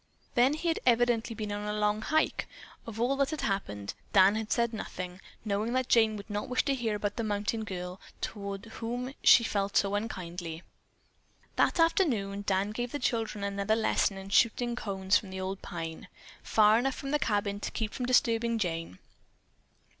[0.33, 2.47] Then he had evidently been on a long hike.
[2.87, 6.65] Of all that had happened Dan had said nothing, knowing that Jane would not wish
[6.65, 10.63] to hear about the mountain girl, toward whom she felt so unkindly.
[11.55, 16.07] That afternoon Dan gave the children another lesson at shooting cones from an old pine,
[16.41, 18.97] far enough from the cabin to keep from disturbing Jane.